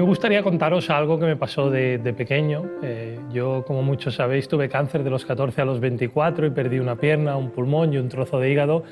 gustaría 0.00 0.42
contaros 0.42 0.90
algo 0.90 1.18
que 1.18 1.26
me 1.26 1.36
pasó 1.36 1.70
de, 1.70 1.98
pequeño. 2.16 2.64
Eh, 2.82 3.18
yo, 3.32 3.64
como 3.66 3.82
muchos 3.82 4.14
sabéis, 4.14 4.48
tuve 4.48 4.68
cáncer 4.68 5.02
de 5.02 5.10
los 5.10 5.24
14 5.24 5.62
a 5.62 5.64
los 5.64 5.80
24 5.80 6.46
y 6.46 6.50
perdí 6.50 6.78
una 6.78 6.96
pierna, 6.96 7.36
un 7.36 7.50
pulmón 7.50 7.92
y 7.92 7.98
un 7.98 8.08
trozo 8.08 8.38
de 8.38 8.50
hígado, 8.50 8.84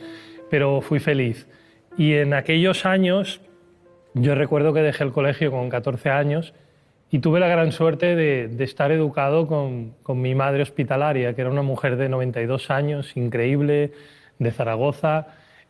pero 0.50 0.80
fui 0.80 0.98
feliz. 0.98 1.46
Y 1.96 2.14
en 2.14 2.34
aquellos 2.34 2.86
años, 2.86 3.40
yo 4.14 4.34
recuerdo 4.34 4.72
que 4.72 4.80
dejé 4.80 5.04
el 5.04 5.12
colegio 5.12 5.50
con 5.50 5.68
14 5.68 6.10
años 6.10 6.54
y 7.10 7.18
tuve 7.18 7.40
la 7.40 7.48
gran 7.48 7.72
suerte 7.72 8.16
de, 8.16 8.64
estar 8.64 8.92
educado 8.92 9.46
con, 9.46 9.94
con, 10.02 10.20
mi 10.20 10.34
madre 10.34 10.62
hospitalaria, 10.62 11.34
que 11.34 11.40
era 11.40 11.50
una 11.50 11.62
mujer 11.62 11.96
de 11.96 12.08
92 12.08 12.70
años, 12.70 13.16
increíble, 13.16 13.92
de 14.38 14.50
Zaragoza, 14.52 15.26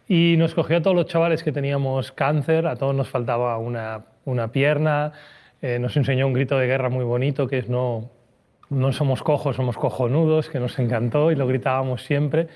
y 0.06 0.37
nos 0.38 0.55
cogió 0.55 0.78
a 0.78 0.82
todos 0.82 0.96
los 0.96 1.06
chavales 1.06 1.42
que 1.42 1.52
teníamos 1.52 2.12
cáncer, 2.12 2.66
a 2.66 2.77
todos 2.77 2.95
nos 2.95 3.09
faltaba 3.09 3.56
una, 3.59 4.05
una 4.30 4.52
pierna, 4.52 5.12
eh, 5.62 5.79
nos 5.79 5.97
enseñó 5.97 6.27
un 6.27 6.33
grito 6.33 6.59
de 6.59 6.66
guerra 6.66 6.89
muy 6.89 7.05
bonito, 7.05 7.47
que 7.48 7.59
es 7.59 7.69
no, 7.69 8.11
no 8.70 8.93
somos 8.93 9.23
cojos, 9.23 9.56
somos 9.56 9.77
cojonudos, 9.77 10.48
que 10.48 10.61
nos 10.61 10.79
encantó 10.79 11.30
y 11.33 11.37
lo 11.37 11.47
gritábamos 11.47 12.03
siempre. 12.05 12.48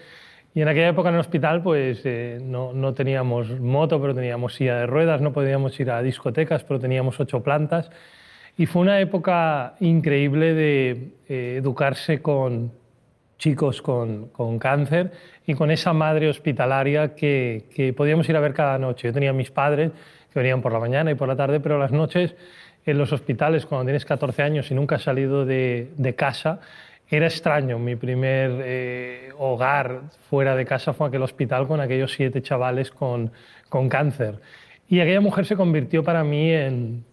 Y 0.54 0.62
en 0.62 0.68
aquella 0.68 0.88
época 0.88 1.08
en 1.08 1.16
el 1.16 1.20
hospital 1.20 1.62
pues 1.62 2.00
eh, 2.04 2.38
no, 2.40 2.72
no, 2.72 2.94
teníamos 2.94 3.60
moto, 3.60 4.00
pero 4.00 4.14
teníamos 4.14 4.54
silla 4.54 4.76
de 4.76 4.86
ruedas, 4.86 5.20
no 5.20 5.32
podíamos 5.32 5.78
ir 5.80 5.90
a 5.90 6.00
discotecas, 6.00 6.62
pero 6.64 6.78
teníamos 6.78 7.18
ocho 7.18 7.42
plantas. 7.42 7.90
Y 8.56 8.66
fue 8.66 8.82
una 8.82 9.00
época 9.00 9.74
increíble 9.80 10.54
de 10.54 11.12
eh, 11.28 11.56
educarse 11.58 12.22
con 12.22 12.72
chicos 13.44 13.82
con, 13.82 14.28
con, 14.28 14.58
cáncer 14.58 15.12
y 15.46 15.52
con 15.52 15.70
esa 15.70 15.92
madre 15.92 16.30
hospitalaria 16.30 17.14
que, 17.14 17.64
que, 17.74 17.92
podíamos 17.92 18.26
ir 18.30 18.36
a 18.38 18.40
ver 18.40 18.54
cada 18.54 18.78
noche. 18.78 19.08
Yo 19.08 19.12
tenía 19.12 19.34
mis 19.34 19.50
padres 19.50 19.92
que 20.32 20.38
venían 20.38 20.62
por 20.62 20.72
la 20.72 20.78
mañana 20.78 21.10
y 21.10 21.14
por 21.14 21.28
la 21.28 21.36
tarde, 21.36 21.60
pero 21.60 21.78
las 21.78 21.92
noches 21.92 22.34
en 22.86 22.96
los 22.96 23.12
hospitales, 23.12 23.66
cuando 23.66 23.84
tienes 23.84 24.06
14 24.06 24.42
años 24.42 24.70
y 24.70 24.74
nunca 24.74 24.96
has 24.96 25.02
salido 25.02 25.44
de, 25.44 25.90
de 25.94 26.14
casa, 26.14 26.60
era 27.10 27.26
extraño. 27.26 27.78
Mi 27.78 27.96
primer 27.96 28.62
eh, 28.64 29.28
hogar 29.36 30.00
fuera 30.30 30.56
de 30.56 30.64
casa 30.64 30.94
fue 30.94 31.08
aquel 31.08 31.20
hospital 31.20 31.66
con 31.66 31.82
aquellos 31.82 32.14
siete 32.14 32.40
chavales 32.40 32.90
con, 32.90 33.30
con 33.68 33.90
cáncer. 33.90 34.40
Y 34.88 35.00
aquella 35.00 35.20
mujer 35.20 35.44
se 35.44 35.54
convirtió 35.54 36.02
para 36.02 36.24
mí 36.24 36.50
en, 36.50 37.04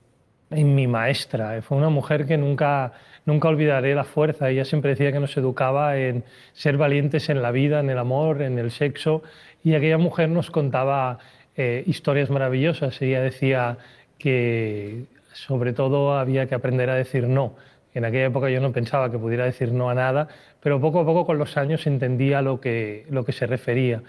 en 0.52 0.76
mi 0.76 0.88
maestra. 0.88 1.62
Fue 1.62 1.78
una 1.78 1.90
mujer 1.90 2.26
que 2.26 2.38
nunca, 2.38 2.94
nunca 3.26 3.48
olvidaré 3.48 3.96
la 3.96 4.04
fuerza. 4.04 4.50
Ella 4.50 4.66
siempre 4.66 4.92
decía 4.92 5.12
que 5.12 5.20
nos 5.20 5.36
educaba 5.38 5.98
en 5.98 6.24
ser 6.54 6.78
valientes 6.78 7.30
en 7.30 7.42
la 7.42 7.52
vida, 7.52 7.80
en 7.80 7.90
el 7.90 7.98
amor, 7.98 8.42
en 8.42 8.60
el 8.60 8.72
sexo. 8.72 9.24
Y 9.64 9.76
aquella 9.76 9.98
mujer 9.98 10.30
nos 10.30 10.52
contaba 10.52 11.20
eh, 11.56 11.84
historias 11.88 12.30
maravillosas. 12.30 13.02
Ella 13.02 13.22
decía 13.22 13.78
que 14.18 15.06
sobre 15.34 15.74
todo 15.74 16.14
había 16.18 16.48
que 16.48 16.56
aprender 16.56 16.90
a 16.90 16.96
decir 16.96 17.28
no. 17.28 17.56
En 17.94 18.06
aquella 18.06 18.26
época 18.26 18.50
yo 18.50 18.62
no 18.62 18.72
pensaba 18.72 19.12
que 19.12 19.18
pudiera 19.18 19.46
decir 19.46 19.72
no 19.74 19.90
a 19.90 19.96
nada, 19.96 20.30
pero 20.62 20.80
poco 20.80 21.02
a 21.02 21.06
poco 21.06 21.26
con 21.26 21.38
los 21.38 21.58
años 21.58 21.86
entendía 21.88 22.42
lo 22.42 22.62
que, 22.62 23.06
lo 23.10 23.26
que 23.26 23.34
se 23.34 23.48
refería. 23.48 24.02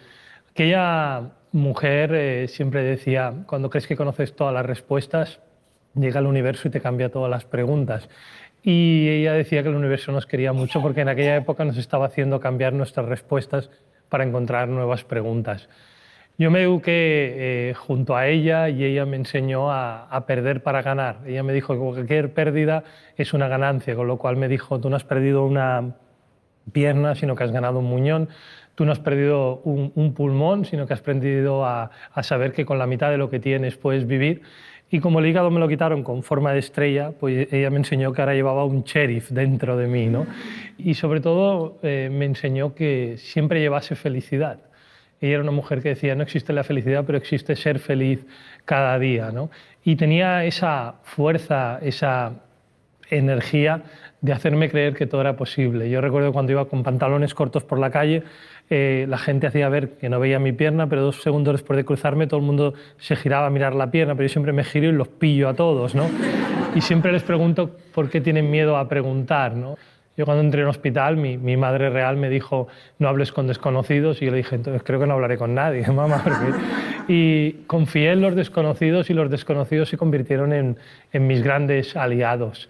Aquella 0.50 1.30
mujer 1.52 2.14
eh, 2.14 2.48
siempre 2.48 2.82
decía, 2.82 3.32
cuando 3.46 3.70
crees 3.70 3.86
que 3.86 3.96
conoces 3.96 4.36
todas 4.36 4.54
las 4.54 4.66
respuestas, 4.66 5.40
llega 5.94 6.20
al 6.20 6.26
universo 6.26 6.68
y 6.68 6.70
te 6.70 6.80
cambia 6.80 7.10
todas 7.10 7.30
las 7.30 7.44
preguntas. 7.44 8.08
Y 8.62 9.08
ella 9.08 9.32
decía 9.32 9.62
que 9.62 9.68
el 9.68 9.74
universo 9.74 10.12
nos 10.12 10.26
quería 10.26 10.52
mucho 10.52 10.80
porque 10.80 11.00
en 11.00 11.08
aquella 11.08 11.36
época 11.36 11.64
nos 11.64 11.76
estaba 11.76 12.06
haciendo 12.06 12.38
cambiar 12.40 12.72
nuestras 12.72 13.06
respuestas 13.06 13.70
para 14.08 14.24
encontrar 14.24 14.68
nuevas 14.68 15.04
preguntas. 15.04 15.68
Yo 16.38 16.50
me 16.50 16.62
eduqué 16.62 17.70
eh, 17.70 17.74
junto 17.74 18.16
a 18.16 18.26
ella 18.26 18.68
y 18.68 18.84
ella 18.84 19.04
me 19.04 19.16
enseñó 19.16 19.70
a, 19.70 20.24
perder 20.26 20.62
para 20.62 20.82
ganar. 20.82 21.18
Ella 21.26 21.42
me 21.42 21.52
dijo 21.52 21.74
que 21.74 21.80
cualquier 21.80 22.32
pérdida 22.32 22.84
es 23.16 23.34
una 23.34 23.48
ganancia, 23.48 23.94
con 23.94 24.06
lo 24.06 24.16
cual 24.16 24.36
me 24.36 24.48
dijo, 24.48 24.80
tú 24.80 24.88
no 24.88 24.96
has 24.96 25.04
perdido 25.04 25.44
una 25.44 25.96
pierna, 26.72 27.14
sino 27.14 27.34
que 27.34 27.44
has 27.44 27.52
ganado 27.52 27.80
un 27.80 27.86
muñón. 27.86 28.28
Tú 28.74 28.86
no 28.86 28.92
has 28.92 29.00
perdido 29.00 29.60
un, 29.64 30.14
pulmón, 30.14 30.64
sino 30.64 30.86
que 30.86 30.94
has 30.94 31.00
aprendido 31.00 31.66
a 31.66 31.90
saber 32.22 32.52
que 32.52 32.64
con 32.64 32.78
la 32.78 32.86
mitad 32.86 33.10
de 33.10 33.18
lo 33.18 33.28
que 33.28 33.38
tienes 33.38 33.76
puedes 33.76 34.06
vivir. 34.06 34.42
Y 34.94 35.00
como 35.00 35.20
el 35.20 35.26
hígado 35.26 35.50
me 35.50 35.58
lo 35.58 35.68
quitaron 35.68 36.02
con 36.02 36.22
forma 36.22 36.52
de 36.52 36.58
estrella, 36.58 37.12
pues 37.18 37.50
ella 37.50 37.70
me 37.70 37.78
enseñó 37.78 38.12
que 38.12 38.20
ahora 38.20 38.34
llevaba 38.34 38.66
un 38.66 38.82
sheriff 38.82 39.30
dentro 39.30 39.74
de 39.78 39.86
mí, 39.86 40.08
¿no? 40.08 40.26
Y 40.76 40.92
sobre 40.92 41.22
todo 41.22 41.78
eh, 41.82 42.10
me 42.12 42.26
enseñó 42.26 42.74
que 42.74 43.16
siempre 43.16 43.60
llevase 43.60 43.94
felicidad. 43.94 44.58
Ella 45.18 45.32
era 45.32 45.42
una 45.42 45.50
mujer 45.50 45.80
que 45.80 45.88
decía, 45.88 46.14
no 46.14 46.22
existe 46.22 46.52
la 46.52 46.62
felicidad, 46.62 47.04
pero 47.06 47.16
existe 47.16 47.56
ser 47.56 47.78
feliz 47.78 48.20
cada 48.66 48.98
día, 48.98 49.30
¿no? 49.32 49.50
Y 49.82 49.96
tenía 49.96 50.44
esa 50.44 50.96
fuerza, 51.04 51.78
esa 51.80 52.34
energía 53.10 53.82
de 54.20 54.32
hacerme 54.32 54.70
creer 54.70 54.94
que 54.94 55.06
todo 55.06 55.20
era 55.20 55.36
posible. 55.36 55.90
Yo 55.90 56.00
recuerdo 56.00 56.32
cuando 56.32 56.52
iba 56.52 56.64
con 56.66 56.82
pantalones 56.82 57.34
cortos 57.34 57.64
por 57.64 57.78
la 57.78 57.90
calle, 57.90 58.22
eh, 58.70 59.04
la 59.08 59.18
gente 59.18 59.48
hacía 59.48 59.68
ver 59.68 59.98
que 59.98 60.08
no 60.08 60.20
veía 60.20 60.38
mi 60.38 60.52
pierna, 60.52 60.88
pero 60.88 61.02
dos 61.02 61.20
segundos 61.20 61.54
después 61.54 61.76
de 61.76 61.84
cruzarme 61.84 62.28
todo 62.28 62.38
el 62.40 62.46
mundo 62.46 62.74
se 62.98 63.16
giraba 63.16 63.48
a 63.48 63.50
mirar 63.50 63.74
la 63.74 63.90
pierna, 63.90 64.14
pero 64.14 64.28
yo 64.28 64.32
siempre 64.32 64.52
me 64.52 64.64
giro 64.64 64.88
y 64.88 64.92
los 64.92 65.08
pillo 65.08 65.48
a 65.48 65.54
todos, 65.54 65.94
¿no? 65.94 66.08
Y 66.74 66.80
siempre 66.80 67.12
les 67.12 67.22
pregunto 67.24 67.76
por 67.92 68.08
qué 68.08 68.20
tienen 68.20 68.50
miedo 68.50 68.76
a 68.76 68.88
preguntar, 68.88 69.56
¿no? 69.56 69.76
Yo 70.16 70.24
cuando 70.24 70.42
entré 70.44 70.62
en 70.62 70.68
hospital, 70.68 71.16
mi, 71.16 71.38
mi, 71.38 71.56
madre 71.56 71.88
real 71.88 72.16
me 72.16 72.28
dijo, 72.28 72.68
no 72.98 73.08
hables 73.08 73.32
con 73.32 73.46
desconocidos, 73.46 74.20
y 74.20 74.26
yo 74.26 74.30
le 74.30 74.36
dije, 74.38 74.54
entonces 74.54 74.82
creo 74.84 75.00
que 75.00 75.06
no 75.06 75.14
hablaré 75.14 75.38
con 75.38 75.54
nadie, 75.54 75.86
mamá. 75.92 76.22
Y 77.08 77.52
confié 77.66 78.12
en 78.12 78.20
los 78.20 78.36
desconocidos 78.36 79.10
y 79.10 79.14
los 79.14 79.30
desconocidos 79.30 79.88
se 79.88 79.96
convirtieron 79.96 80.52
en, 80.52 80.76
en 81.12 81.26
mis 81.26 81.42
grandes 81.42 81.96
aliados. 81.96 82.68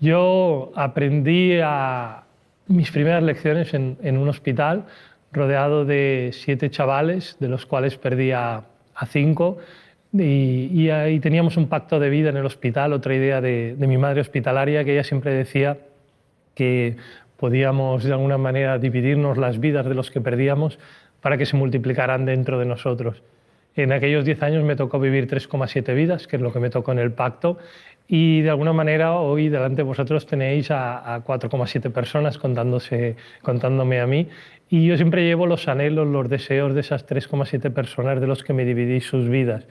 Yo 0.00 0.72
aprendí 0.74 1.58
a 1.62 2.24
mis 2.68 2.90
primeras 2.90 3.22
lecciones 3.22 3.72
en, 3.74 4.18
un 4.18 4.28
hospital, 4.28 4.84
rodeado 5.32 5.84
de 5.84 6.30
siete 6.32 6.70
chavales, 6.70 7.36
de 7.40 7.48
los 7.48 7.66
cuales 7.66 7.96
perdí 7.96 8.32
a, 8.32 8.64
cinco, 9.08 9.58
y, 10.12 10.70
y, 10.72 10.90
ahí 10.90 11.20
teníamos 11.20 11.56
un 11.56 11.68
pacto 11.68 12.00
de 12.00 12.08
vida 12.08 12.30
en 12.30 12.38
el 12.38 12.46
hospital, 12.46 12.92
otra 12.92 13.14
idea 13.14 13.40
de, 13.40 13.74
de 13.76 13.86
mi 13.86 13.98
madre 13.98 14.22
hospitalaria, 14.22 14.84
que 14.84 14.92
ella 14.92 15.04
siempre 15.04 15.34
decía 15.34 15.78
que 16.54 16.96
podíamos 17.36 18.04
de 18.04 18.12
alguna 18.12 18.38
manera 18.38 18.78
dividirnos 18.78 19.36
las 19.36 19.60
vidas 19.60 19.84
de 19.86 19.94
los 19.94 20.10
que 20.10 20.22
perdíamos 20.22 20.78
para 21.20 21.36
que 21.36 21.44
se 21.44 21.56
multiplicaran 21.56 22.24
dentro 22.24 22.58
de 22.58 22.64
nosotros. 22.64 23.22
En 23.76 23.92
aquellos 23.92 24.24
10 24.24 24.42
años 24.42 24.64
me 24.64 24.74
tocó 24.74 24.98
vivir 24.98 25.28
3,7 25.28 25.94
vidas, 25.94 26.26
que 26.26 26.36
es 26.36 26.42
lo 26.42 26.52
que 26.52 26.60
me 26.60 26.70
tocó 26.70 26.92
en 26.92 26.98
el 26.98 27.12
pacto, 27.12 27.58
y 28.08 28.40
de 28.40 28.50
alguna 28.50 28.72
manera 28.72 29.14
hoy 29.14 29.48
delante 29.48 29.76
de 29.78 29.82
vosotros 29.82 30.26
tenéis 30.26 30.70
a, 30.70 31.14
a 31.14 31.24
4,7 31.24 31.92
personas 31.92 32.38
contándose, 32.38 33.16
contándome 33.42 34.00
a 34.00 34.06
mí, 34.06 34.28
y 34.68 34.86
yo 34.86 34.96
siempre 34.96 35.24
llevo 35.24 35.46
los 35.46 35.68
anhelos, 35.68 36.06
los 36.08 36.28
deseos 36.28 36.74
de 36.74 36.80
esas 36.80 37.06
3,7 37.06 37.72
personas 37.72 38.20
de 38.20 38.26
los 38.26 38.42
que 38.42 38.52
me 38.52 38.64
dividí 38.64 39.00
sus 39.00 39.28
vidas. 39.28 39.66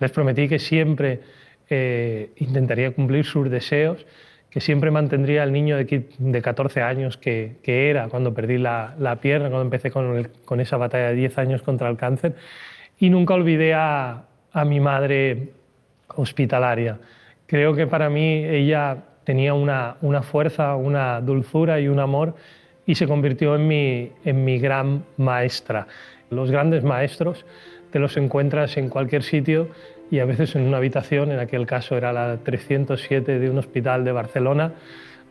Les 0.00 0.10
prometí 0.10 0.48
que 0.48 0.58
siempre 0.58 1.20
eh, 1.68 2.30
intentaría 2.36 2.90
cumplir 2.90 3.24
sus 3.24 3.48
deseos, 3.48 4.04
que 4.50 4.60
siempre 4.60 4.90
mantendría 4.90 5.44
al 5.44 5.52
niño 5.52 5.76
de, 5.76 6.08
de 6.18 6.42
14 6.42 6.82
años 6.82 7.16
que, 7.16 7.58
era 7.64 8.08
cuando 8.08 8.34
perdí 8.34 8.58
la, 8.58 9.18
pierna, 9.22 9.48
cuando 9.48 9.62
empecé 9.62 9.92
con, 9.92 10.60
esa 10.60 10.76
batalla 10.76 11.10
de 11.10 11.14
10 11.14 11.38
años 11.38 11.62
contra 11.62 11.88
el 11.88 11.96
cáncer. 11.96 12.34
Y 13.00 13.10
nunca 13.10 13.34
olvidé 13.34 13.74
a, 13.74 14.24
mi 14.66 14.78
madre 14.78 15.48
hospitalaria. 16.08 16.98
Creo 17.46 17.74
que 17.74 17.86
para 17.86 18.10
mí 18.10 18.44
ella 18.44 18.98
tenía 19.24 19.54
una, 19.54 19.96
fuerza, 20.22 20.76
una 20.76 21.20
dulzura 21.20 21.80
y 21.80 21.88
un 21.88 21.98
amor 21.98 22.34
y 22.84 22.94
se 22.94 23.06
convirtió 23.06 23.56
en 23.56 23.66
mi, 24.44 24.58
gran 24.58 25.04
maestra. 25.16 25.86
Los 26.28 26.50
grandes 26.50 26.84
maestros 26.84 27.46
te 27.90 27.98
los 27.98 28.16
encuentras 28.16 28.76
en 28.76 28.90
cualquier 28.90 29.22
sitio 29.22 29.68
y 30.10 30.18
a 30.18 30.26
veces 30.26 30.54
en 30.54 30.66
una 30.66 30.76
habitación, 30.76 31.32
en 31.32 31.38
aquel 31.38 31.66
caso 31.66 31.96
era 31.96 32.12
la 32.12 32.36
307 32.36 33.38
de 33.38 33.48
un 33.50 33.58
hospital 33.58 34.04
de 34.04 34.12
Barcelona, 34.12 34.72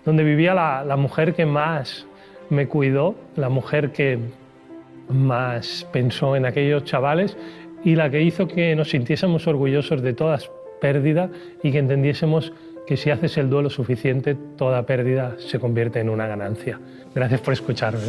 donde 0.06 0.24
vivía 0.24 0.54
la 0.56 0.96
mujer 0.96 1.36
que 1.36 1.46
más 1.46 2.08
me 2.50 2.68
cuidó, 2.68 3.16
la 3.36 3.50
mujer 3.50 3.92
que 3.92 4.18
más 5.10 5.88
pensó 5.92 6.36
en 6.36 6.46
aquellos 6.46 6.84
chavales 6.84 7.38
y 7.84 7.96
la 7.96 8.10
que 8.10 8.22
hizo 8.22 8.48
que 8.48 8.76
nos 8.76 8.90
sintiésemos 8.90 9.48
orgullosos 9.48 10.02
de 10.02 10.14
todas 10.14 10.50
pérdidas 10.80 11.30
y 11.64 11.72
que 11.72 11.80
entendiésemos 11.80 12.54
que 12.88 12.98
si 12.98 13.12
haces 13.12 13.38
el 13.38 13.50
duelo 13.50 13.70
suficiente, 13.70 14.36
toda 14.58 14.86
pérdida 14.86 15.36
se 15.38 15.60
convierte 15.60 16.00
en 16.00 16.10
una 16.10 16.28
ganancia. 16.28 16.80
Gracias 17.14 17.42
por 17.42 17.54
escucharme. 17.54 18.08